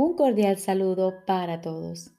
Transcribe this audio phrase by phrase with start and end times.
[0.00, 2.12] Un cordial saludo para todos.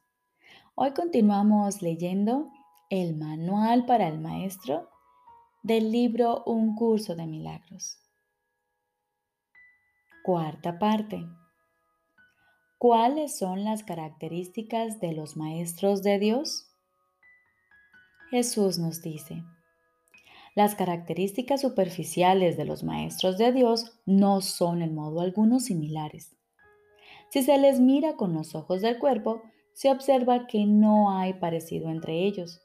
[0.75, 2.51] Hoy continuamos leyendo
[2.89, 4.89] el Manual para el Maestro
[5.63, 7.97] del libro Un curso de milagros.
[10.25, 11.25] Cuarta parte.
[12.77, 16.69] ¿Cuáles son las características de los maestros de Dios?
[18.29, 19.41] Jesús nos dice,
[20.53, 26.35] las características superficiales de los maestros de Dios no son en modo alguno similares.
[27.29, 29.43] Si se les mira con los ojos del cuerpo,
[29.73, 32.61] se observa que no hay parecido entre ellos,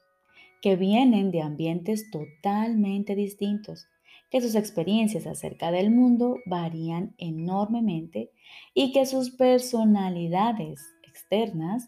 [0.63, 3.87] que vienen de ambientes totalmente distintos,
[4.31, 8.31] que sus experiencias acerca del mundo varían enormemente
[8.73, 11.87] y que sus personalidades externas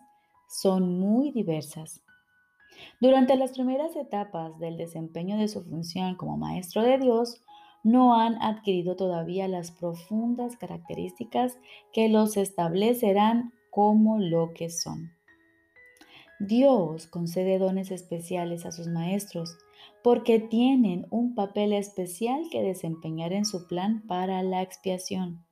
[0.48, 2.03] son muy diversas.
[3.01, 7.41] Durante las primeras etapas del desempeño de su función como maestro de Dios,
[7.87, 11.56] no han adquirido todavía las profundas características
[11.93, 15.12] que los establecerán como lo que son.
[16.41, 19.56] Dios concede dones especiales a sus maestros
[20.03, 25.47] porque tienen un papel especial que desempeñar en su plan para la expiación.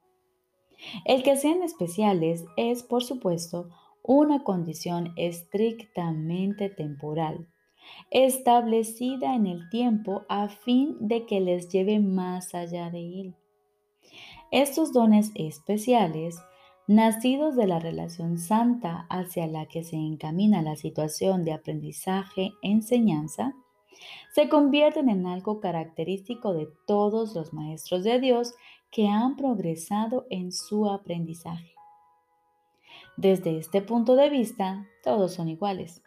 [1.05, 3.69] El que sean especiales es, por supuesto,
[4.03, 7.47] una condición estrictamente temporal
[8.11, 13.35] establecida en el tiempo a fin de que les lleve más allá de él.
[14.51, 16.39] Estos dones especiales,
[16.87, 23.55] nacidos de la relación santa hacia la que se encamina la situación de aprendizaje-enseñanza,
[24.33, 28.55] se convierten en algo característico de todos los maestros de Dios
[28.91, 31.73] que han progresado en su aprendizaje.
[33.17, 36.03] Desde este punto de vista, todos son iguales.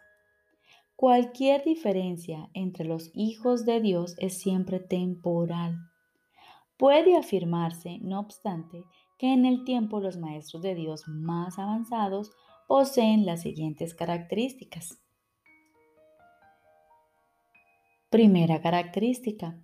[0.98, 5.78] Cualquier diferencia entre los hijos de Dios es siempre temporal.
[6.76, 8.82] Puede afirmarse, no obstante,
[9.16, 12.32] que en el tiempo los maestros de Dios más avanzados
[12.66, 15.00] poseen las siguientes características.
[18.10, 19.56] Primera característica.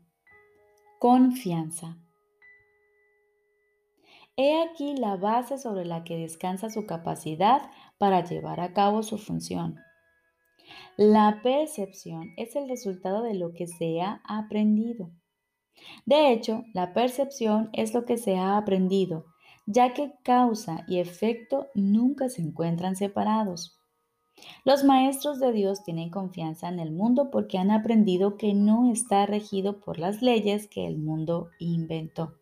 [1.01, 1.99] Confianza.
[4.37, 9.19] He aquí la base sobre la que descansa su capacidad para llevar a cabo su
[9.19, 9.81] función.
[10.97, 15.11] La percepción es el resultado de lo que se ha aprendido.
[16.07, 19.27] De hecho, la percepción es lo que se ha aprendido,
[19.67, 23.79] ya que causa y efecto nunca se encuentran separados.
[24.65, 29.27] Los maestros de Dios tienen confianza en el mundo porque han aprendido que no está
[29.27, 32.35] regido por las leyes que el mundo inventó.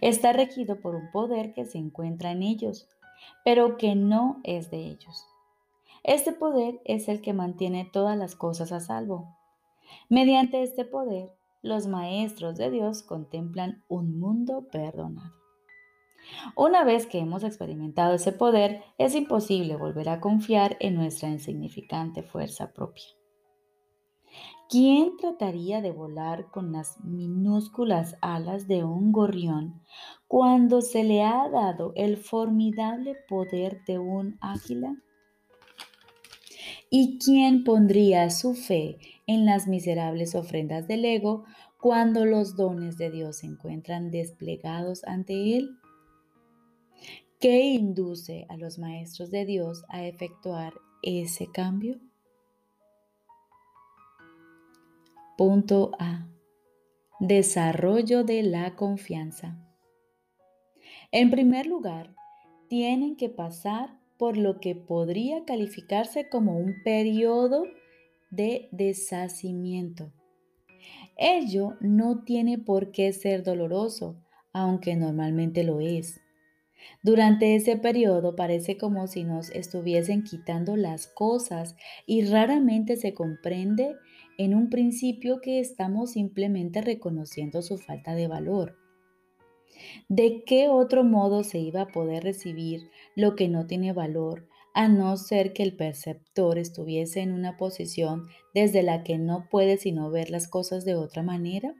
[0.00, 2.88] Está regido por un poder que se encuentra en ellos,
[3.44, 5.27] pero que no es de ellos.
[6.08, 9.36] Este poder es el que mantiene todas las cosas a salvo.
[10.08, 15.34] Mediante este poder, los maestros de Dios contemplan un mundo perdonado.
[16.56, 22.22] Una vez que hemos experimentado ese poder, es imposible volver a confiar en nuestra insignificante
[22.22, 23.04] fuerza propia.
[24.70, 29.82] ¿Quién trataría de volar con las minúsculas alas de un gorrión
[30.26, 34.96] cuando se le ha dado el formidable poder de un águila?
[36.90, 41.44] ¿Y quién pondría su fe en las miserables ofrendas del ego
[41.80, 45.78] cuando los dones de Dios se encuentran desplegados ante él?
[47.40, 50.72] ¿Qué induce a los maestros de Dios a efectuar
[51.02, 52.00] ese cambio?
[55.36, 56.26] Punto A.
[57.20, 59.56] Desarrollo de la confianza.
[61.12, 62.14] En primer lugar,
[62.68, 67.64] tienen que pasar por lo que podría calificarse como un periodo
[68.30, 70.12] de deshacimiento.
[71.16, 74.16] Ello no tiene por qué ser doloroso,
[74.52, 76.20] aunque normalmente lo es.
[77.02, 83.96] Durante ese periodo parece como si nos estuviesen quitando las cosas y raramente se comprende
[84.36, 88.76] en un principio que estamos simplemente reconociendo su falta de valor.
[90.08, 94.88] ¿De qué otro modo se iba a poder recibir lo que no tiene valor, a
[94.88, 100.10] no ser que el perceptor estuviese en una posición desde la que no puede sino
[100.10, 101.74] ver las cosas de otra manera?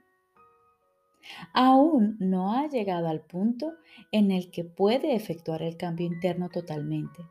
[1.52, 3.74] Aún no ha llegado al punto
[4.12, 7.22] en el que puede efectuar el cambio interno totalmente.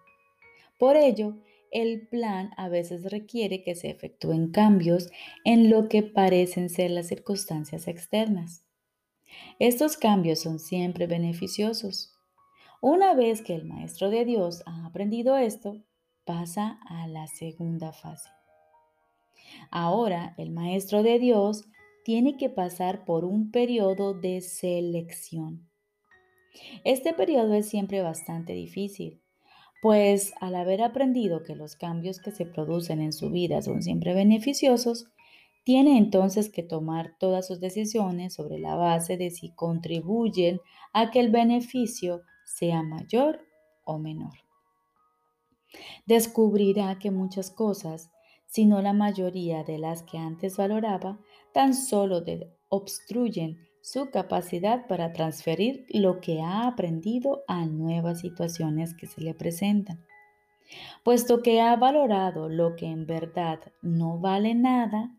[0.78, 1.38] Por ello,
[1.72, 5.10] el plan a veces requiere que se efectúen cambios
[5.44, 8.67] en lo que parecen ser las circunstancias externas.
[9.60, 12.14] Estos cambios son siempre beneficiosos.
[12.82, 15.84] Una vez que el Maestro de Dios ha aprendido esto,
[16.26, 18.30] pasa a la segunda fase.
[19.72, 21.66] Ahora el Maestro de Dios
[22.04, 25.70] tiene que pasar por un periodo de selección.
[26.84, 29.22] Este periodo es siempre bastante difícil,
[29.82, 34.14] pues al haber aprendido que los cambios que se producen en su vida son siempre
[34.14, 35.12] beneficiosos,
[35.68, 40.62] tiene entonces que tomar todas sus decisiones sobre la base de si contribuyen
[40.94, 43.42] a que el beneficio sea mayor
[43.84, 44.32] o menor.
[46.06, 48.10] Descubrirá que muchas cosas,
[48.46, 51.20] si no la mayoría de las que antes valoraba,
[51.54, 52.24] tan solo
[52.70, 59.34] obstruyen su capacidad para transferir lo que ha aprendido a nuevas situaciones que se le
[59.34, 60.00] presentan.
[61.04, 65.12] Puesto que ha valorado lo que en verdad no vale nada,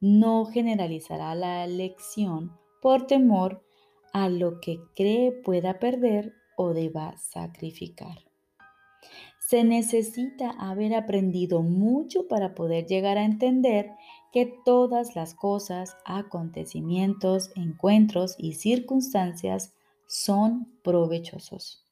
[0.00, 3.64] no generalizará la elección por temor
[4.12, 8.18] a lo que cree pueda perder o deba sacrificar.
[9.38, 13.92] Se necesita haber aprendido mucho para poder llegar a entender
[14.32, 19.72] que todas las cosas, acontecimientos, encuentros y circunstancias
[20.06, 21.84] son provechosos.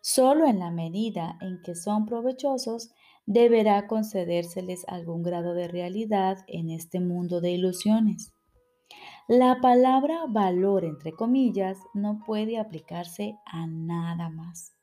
[0.00, 2.90] Solo en la medida en que son provechosos
[3.28, 8.32] deberá concedérseles algún grado de realidad en este mundo de ilusiones.
[9.28, 14.74] La palabra valor, entre comillas, no puede aplicarse a nada más.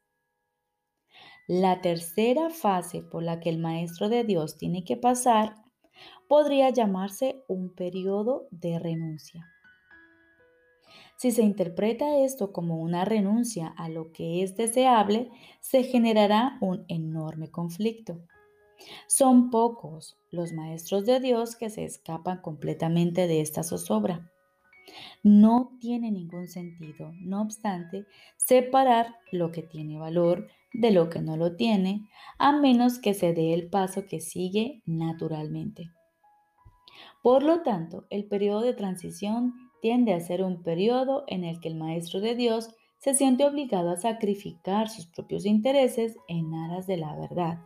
[1.48, 5.56] La tercera fase por la que el Maestro de Dios tiene que pasar
[6.28, 9.44] podría llamarse un periodo de renuncia.
[11.18, 15.32] Si se interpreta esto como una renuncia a lo que es deseable,
[15.62, 18.22] se generará un enorme conflicto.
[19.08, 24.32] Son pocos los maestros de Dios que se escapan completamente de esta zozobra.
[25.24, 28.06] No tiene ningún sentido, no obstante,
[28.38, 32.08] separar lo que tiene valor de lo que no lo tiene,
[32.38, 35.92] a menos que se dé el paso que sigue naturalmente.
[37.24, 41.70] Por lo tanto, el periodo de transición tiende a ser un periodo en el que
[41.70, 42.70] el Maestro de Dios
[43.00, 47.60] se siente obligado a sacrificar sus propios intereses en aras de la verdad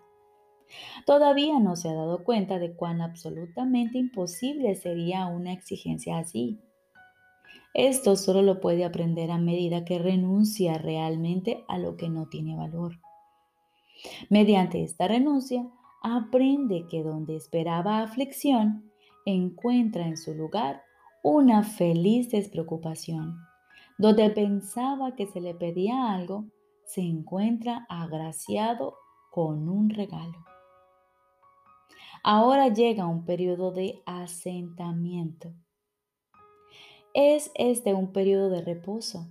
[1.06, 6.60] Todavía no se ha dado cuenta de cuán absolutamente imposible sería una exigencia así.
[7.74, 12.56] Esto solo lo puede aprender a medida que renuncia realmente a lo que no tiene
[12.56, 13.00] valor.
[14.30, 15.68] Mediante esta renuncia,
[16.02, 18.92] aprende que donde esperaba aflicción,
[19.26, 20.82] encuentra en su lugar
[21.24, 23.38] una feliz despreocupación.
[23.98, 26.46] Donde pensaba que se le pedía algo,
[26.86, 28.96] se encuentra agraciado
[29.30, 30.46] con un regalo.
[32.24, 35.54] Ahora llega un periodo de asentamiento.
[37.14, 39.28] Es este un periodo de reposo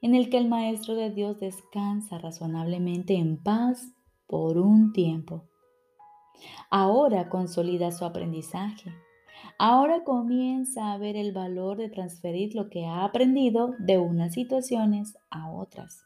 [0.00, 3.92] en el que el Maestro de Dios descansa razonablemente en paz
[4.26, 5.44] por un tiempo.
[6.70, 8.92] Ahora consolida su aprendizaje.
[9.58, 15.16] Ahora comienza a ver el valor de transferir lo que ha aprendido de unas situaciones
[15.30, 16.04] a otras.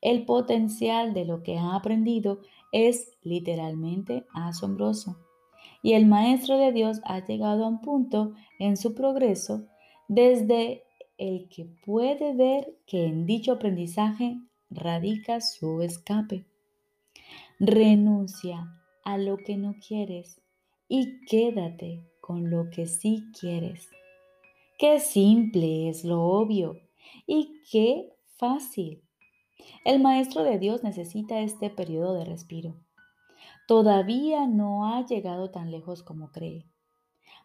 [0.00, 2.40] El potencial de lo que ha aprendido
[2.72, 5.16] es literalmente asombroso.
[5.82, 9.66] Y el Maestro de Dios ha llegado a un punto en su progreso
[10.08, 10.84] desde
[11.18, 14.38] el que puede ver que en dicho aprendizaje
[14.70, 16.46] radica su escape.
[17.58, 18.72] Renuncia
[19.04, 20.40] a lo que no quieres
[20.88, 23.88] y quédate con lo que sí quieres.
[24.78, 26.80] Qué simple es lo obvio
[27.26, 29.02] y qué fácil
[29.84, 32.76] el Maestro de Dios necesita este periodo de respiro.
[33.66, 36.66] Todavía no ha llegado tan lejos como cree,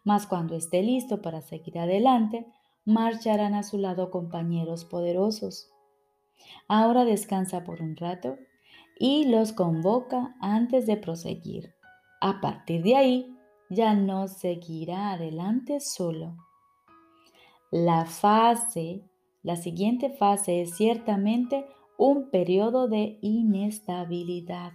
[0.04, 2.46] mas cuando esté listo para seguir adelante,
[2.84, 5.70] marcharán a su lado compañeros poderosos.
[6.68, 8.36] Ahora descansa por un rato
[8.98, 11.74] y los convoca antes de proseguir.
[12.20, 13.38] A partir de ahí,
[13.70, 16.36] ya no seguirá adelante solo.
[17.70, 19.02] La fase,
[19.42, 21.66] la siguiente fase es ciertamente
[21.98, 24.72] un periodo de inestabilidad.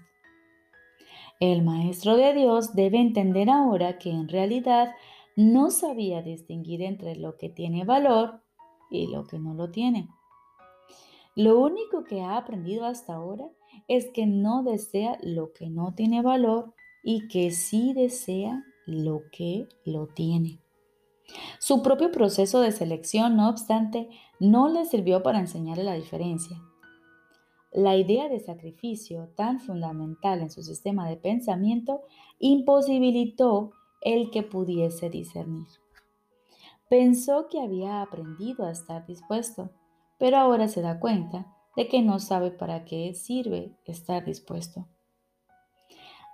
[1.39, 4.93] El Maestro de Dios debe entender ahora que en realidad
[5.35, 8.41] no sabía distinguir entre lo que tiene valor
[8.91, 10.09] y lo que no lo tiene.
[11.35, 13.49] Lo único que ha aprendido hasta ahora
[13.87, 16.73] es que no desea lo que no tiene valor
[17.03, 20.59] y que sí desea lo que lo tiene.
[21.59, 24.09] Su propio proceso de selección, no obstante,
[24.39, 26.61] no le sirvió para enseñarle la diferencia.
[27.71, 32.01] La idea de sacrificio, tan fundamental en su sistema de pensamiento,
[32.39, 33.71] imposibilitó
[34.01, 35.67] el que pudiese discernir.
[36.89, 39.69] Pensó que había aprendido a estar dispuesto,
[40.17, 44.87] pero ahora se da cuenta de que no sabe para qué sirve estar dispuesto.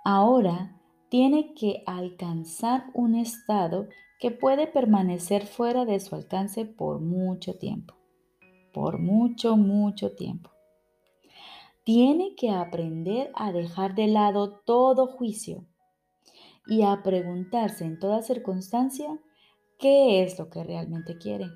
[0.04, 3.88] Ahora tiene que alcanzar un estado
[4.18, 7.94] que puede permanecer fuera de su alcance por mucho tiempo,
[8.72, 10.55] por mucho, mucho tiempo.
[11.86, 15.64] Tiene que aprender a dejar de lado todo juicio
[16.66, 19.20] y a preguntarse en toda circunstancia
[19.78, 21.46] qué es lo que realmente quiere.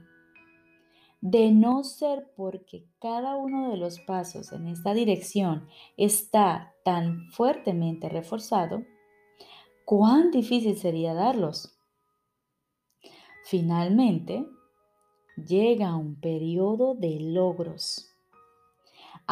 [1.21, 8.09] De no ser porque cada uno de los pasos en esta dirección está tan fuertemente
[8.09, 8.85] reforzado,
[9.85, 11.77] cuán difícil sería darlos.
[13.47, 14.47] Finalmente,
[15.45, 18.10] llega un periodo de logros.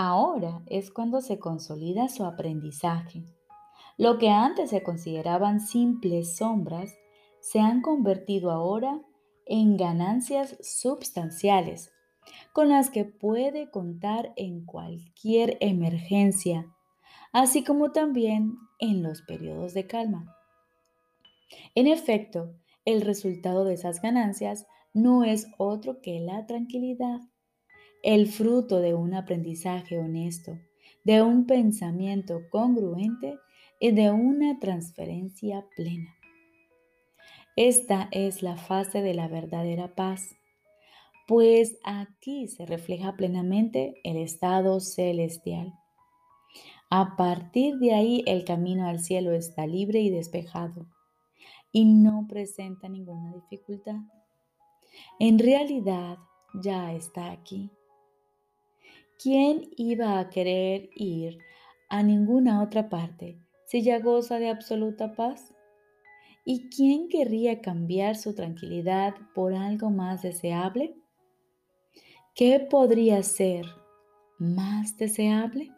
[0.01, 3.25] Ahora es cuando se consolida su aprendizaje.
[3.97, 6.95] Lo que antes se consideraban simples sombras
[7.41, 9.03] se han convertido ahora
[9.45, 11.91] en ganancias substanciales
[12.53, 16.73] con las que puede contar en cualquier emergencia,
[17.33, 20.33] así como también en los periodos de calma.
[21.75, 24.65] En efecto, el resultado de esas ganancias
[24.95, 27.19] no es otro que la tranquilidad,
[28.03, 30.59] el fruto de un aprendizaje honesto,
[31.05, 33.39] de un pensamiento congruente
[33.81, 36.15] y de una transferencia plena.
[37.57, 40.37] Esta es la fase de la verdadera paz,
[41.27, 45.75] pues aquí se refleja plenamente el estado celestial.
[46.91, 50.87] A partir de ahí el camino al cielo está libre y despejado
[51.71, 53.97] y no presenta ninguna dificultad.
[55.19, 56.19] En realidad
[56.55, 57.71] ya está aquí.
[59.21, 61.39] ¿Quién iba a querer ir
[61.89, 65.53] a ninguna otra parte si ya goza de absoluta paz?
[66.45, 70.95] ¿Y quién querría cambiar su tranquilidad por algo más deseable?
[72.37, 73.67] ¿Qué podría ser
[74.39, 75.73] más deseable?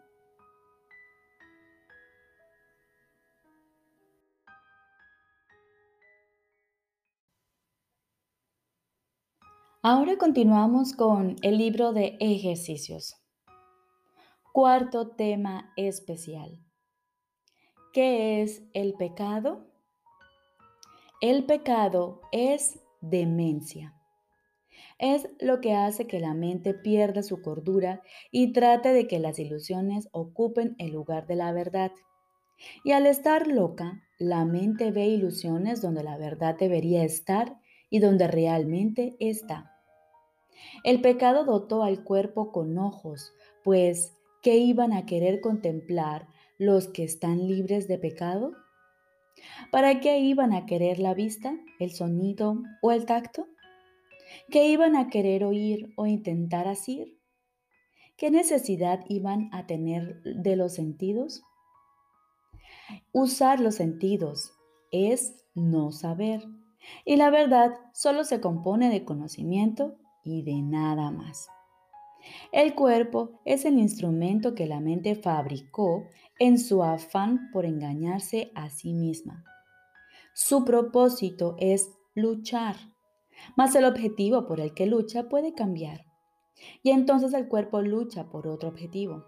[9.81, 13.20] Ahora continuamos con el libro de ejercicios.
[14.53, 16.59] Cuarto tema especial.
[17.93, 19.65] ¿Qué es el pecado?
[21.21, 23.95] El pecado es demencia.
[24.99, 29.39] Es lo que hace que la mente pierda su cordura y trate de que las
[29.39, 31.93] ilusiones ocupen el lugar de la verdad.
[32.83, 37.57] Y al estar loca, la mente ve ilusiones donde la verdad debería estar
[37.89, 39.71] y donde realmente está.
[40.83, 43.31] El pecado dotó al cuerpo con ojos,
[43.63, 48.53] pues ¿qué iban a querer contemplar los que están libres de pecado?
[49.71, 53.47] ¿Para qué iban a querer la vista, el sonido o el tacto?
[54.49, 57.17] ¿Qué iban a querer oír o intentar asir?
[58.17, 61.43] ¿Qué necesidad iban a tener de los sentidos?
[63.11, 64.53] Usar los sentidos
[64.91, 66.43] es no saber.
[67.05, 71.47] Y la verdad solo se compone de conocimiento y de nada más.
[72.51, 76.07] El cuerpo es el instrumento que la mente fabricó
[76.39, 79.43] en su afán por engañarse a sí misma.
[80.33, 82.75] Su propósito es luchar,
[83.55, 86.05] mas el objetivo por el que lucha puede cambiar.
[86.83, 89.25] Y entonces el cuerpo lucha por otro objetivo.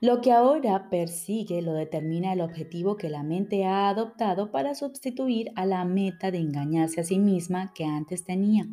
[0.00, 5.52] Lo que ahora persigue lo determina el objetivo que la mente ha adoptado para sustituir
[5.54, 8.66] a la meta de engañarse a sí misma que antes tenía.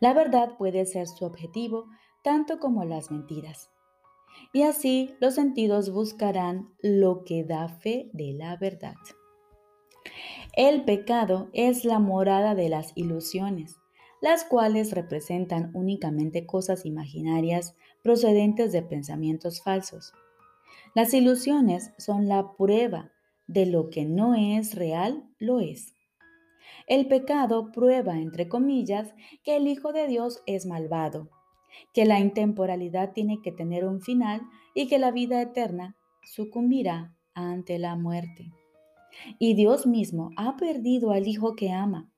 [0.00, 1.86] La verdad puede ser su objetivo
[2.22, 3.70] tanto como las mentiras.
[4.52, 8.96] Y así los sentidos buscarán lo que da fe de la verdad.
[10.54, 13.76] El pecado es la morada de las ilusiones,
[14.20, 20.12] las cuales representan únicamente cosas imaginarias procedentes de pensamientos falsos.
[20.94, 23.12] Las ilusiones son la prueba
[23.46, 25.94] de lo que no es real, lo es.
[26.86, 29.14] El pecado prueba, entre comillas,
[29.44, 31.30] que el Hijo de Dios es malvado,
[31.92, 34.42] que la intemporalidad tiene que tener un final
[34.74, 38.50] y que la vida eterna sucumbirá ante la muerte.
[39.38, 42.10] Y Dios mismo ha perdido al Hijo que ama,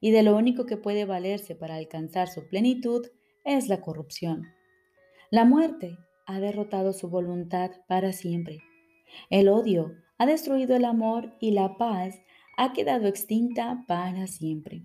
[0.00, 3.06] y de lo único que puede valerse para alcanzar su plenitud
[3.44, 4.46] es la corrupción.
[5.30, 8.58] La muerte ha derrotado su voluntad para siempre.
[9.30, 12.20] El odio ha destruido el amor y la paz
[12.56, 14.84] ha quedado extinta para siempre.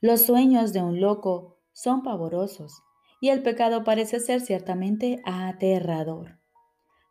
[0.00, 2.82] Los sueños de un loco son pavorosos
[3.20, 6.38] y el pecado parece ser ciertamente aterrador.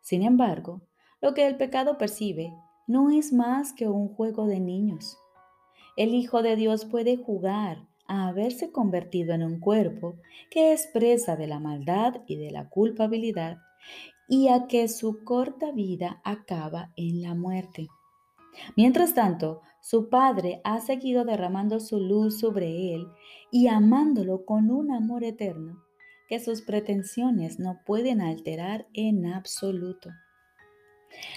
[0.00, 0.82] Sin embargo,
[1.20, 2.52] lo que el pecado percibe
[2.86, 5.18] no es más que un juego de niños.
[5.96, 10.16] El Hijo de Dios puede jugar a haberse convertido en un cuerpo
[10.50, 13.58] que es presa de la maldad y de la culpabilidad
[14.28, 17.88] y a que su corta vida acaba en la muerte.
[18.76, 23.06] Mientras tanto, su padre ha seguido derramando su luz sobre él
[23.50, 25.85] y amándolo con un amor eterno,
[26.28, 30.10] que sus pretensiones no pueden alterar en absoluto.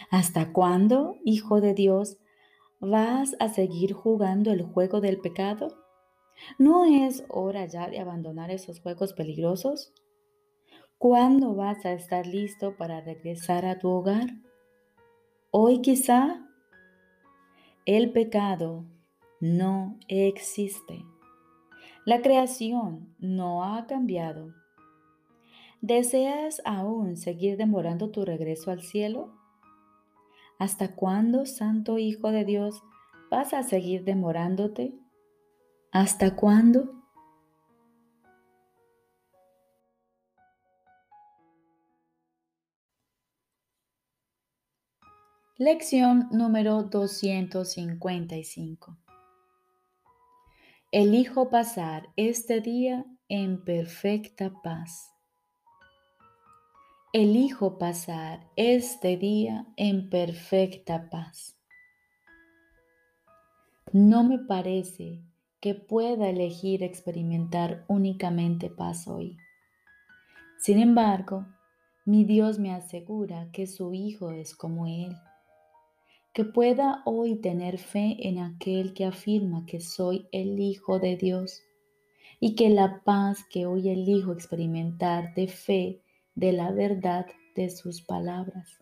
[0.10, 2.18] ¿Hasta cuándo, Hijo de Dios,
[2.80, 5.78] vas a seguir jugando el juego del pecado?
[6.58, 9.94] ¿No es hora ya de abandonar esos juegos peligrosos?
[10.98, 14.28] ¿Cuándo vas a estar listo para regresar a tu hogar?
[15.52, 16.46] Hoy quizá
[17.86, 18.86] el pecado
[19.40, 21.06] no existe.
[22.06, 24.54] La creación no ha cambiado.
[25.82, 29.34] ¿Deseas aún seguir demorando tu regreso al cielo?
[30.58, 32.84] ¿Hasta cuándo, Santo Hijo de Dios,
[33.32, 34.94] vas a seguir demorándote?
[35.94, 37.02] ¿Hasta cuándo?
[45.56, 48.98] Lección número 255.
[50.92, 55.14] Elijo pasar este día en perfecta paz.
[57.12, 61.58] Elijo pasar este día en perfecta paz.
[63.92, 65.24] No me parece
[65.60, 69.38] que pueda elegir experimentar únicamente paz hoy.
[70.60, 71.48] Sin embargo,
[72.06, 75.16] mi Dios me asegura que su Hijo es como Él,
[76.32, 81.60] que pueda hoy tener fe en aquel que afirma que soy el Hijo de Dios
[82.40, 86.04] y que la paz que hoy elijo experimentar de fe
[86.40, 88.80] de la verdad de sus palabras.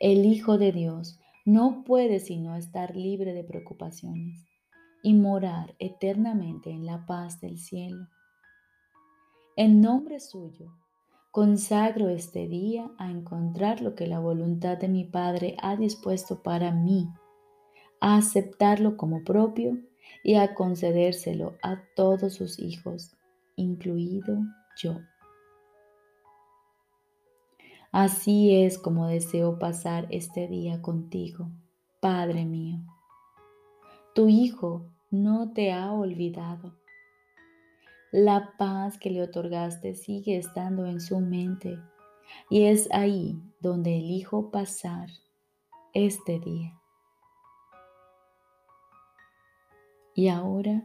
[0.00, 4.44] El Hijo de Dios no puede sino estar libre de preocupaciones
[5.04, 8.08] y morar eternamente en la paz del cielo.
[9.54, 10.72] En nombre suyo,
[11.30, 16.72] consagro este día a encontrar lo que la voluntad de mi Padre ha dispuesto para
[16.72, 17.08] mí,
[18.00, 19.78] a aceptarlo como propio
[20.24, 23.16] y a concedérselo a todos sus hijos,
[23.54, 24.36] incluido
[24.82, 24.98] yo.
[27.94, 31.52] Así es como deseo pasar este día contigo,
[32.00, 32.80] Padre mío.
[34.16, 36.74] Tu Hijo no te ha olvidado.
[38.10, 41.78] La paz que le otorgaste sigue estando en su mente
[42.50, 45.08] y es ahí donde elijo pasar
[45.92, 46.76] este día.
[50.16, 50.84] Y ahora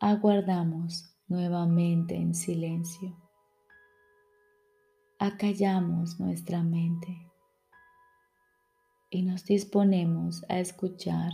[0.00, 3.23] aguardamos nuevamente en silencio.
[5.26, 7.32] Acallamos nuestra mente
[9.08, 11.32] y nos disponemos a escuchar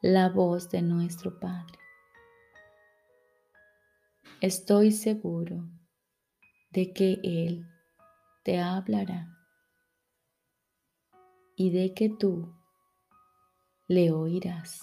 [0.00, 1.78] la voz de nuestro Padre.
[4.40, 5.68] Estoy seguro
[6.70, 7.66] de que Él
[8.44, 9.28] te hablará
[11.54, 12.50] y de que tú
[13.88, 14.80] le oirás.